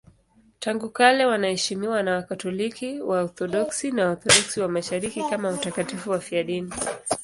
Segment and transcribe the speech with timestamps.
[0.59, 6.71] Tangu kale wanaheshimiwa na Wakatoliki, Waorthodoksi na Waorthodoksi wa Mashariki kama watakatifu wafiadini.